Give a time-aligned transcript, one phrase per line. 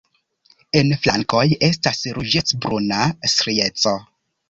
[0.81, 3.07] En flankoj estas ruĝecbruna
[3.37, 3.99] strieco.